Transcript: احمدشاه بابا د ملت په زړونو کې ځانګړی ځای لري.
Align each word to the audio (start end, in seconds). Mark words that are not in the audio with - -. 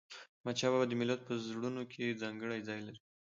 احمدشاه 0.39 0.71
بابا 0.71 0.85
د 0.89 0.93
ملت 1.01 1.19
په 1.25 1.33
زړونو 1.47 1.81
کې 1.91 2.17
ځانګړی 2.21 2.59
ځای 2.67 2.79
لري. 2.87 2.99